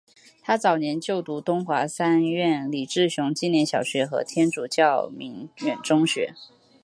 [0.41, 6.33] 他早年就读东华三院李志雄纪念小学和天主教鸣远中学。